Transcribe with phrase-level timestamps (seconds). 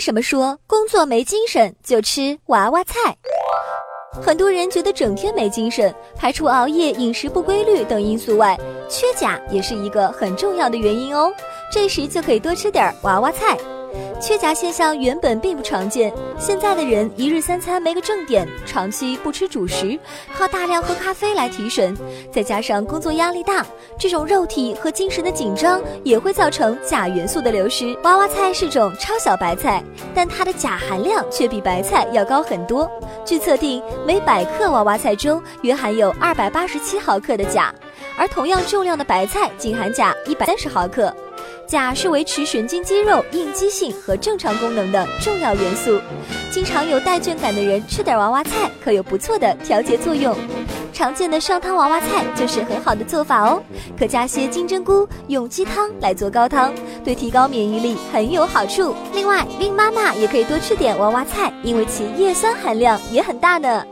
[0.00, 3.16] 什么说工作没精神就吃娃娃菜？
[4.20, 8.58] 很多人觉得整天没精神，排除熬夜、饮食不规律等因素外，
[8.88, 11.30] 缺钾也是一个很重要的原因哦。
[11.70, 13.56] 这时就可以多吃点娃娃菜。
[14.20, 19.98] 缺钾现象原本并不常见，现在的人一日三餐没个正点，长期不吃主食，
[20.36, 21.96] 靠大量喝咖啡来提神，
[22.30, 23.64] 再加上工作压力大，
[23.98, 27.96] 这种肉体和精神的紧张也会造成钾元素的流失。
[28.02, 29.82] 娃娃菜是种超小白菜，
[30.14, 32.90] 但它的钾含量却比白菜要高很多。
[33.24, 37.74] 据测定，每百克娃娃菜中约含有二百八十七毫克的钾，
[38.18, 41.14] 而同样重量的白菜仅含钾一百三十毫克。
[41.70, 46.00] 钾是维持神经肌肉应激性和正常功能的重要元素，
[46.50, 50.36] 经常有带倦感的人吃点娃娃菜可有不错的调节作用。
[50.92, 53.62] 常见的上汤娃娃菜就是很好的做法哦，
[53.96, 56.74] 可加些金针菇，用鸡汤来做高汤，
[57.04, 58.92] 对提高免疫力很有好处。
[59.14, 63.86] 另外，孕妈妈也可以多吃点娃娃菜，因为其叶酸含量也很大呢。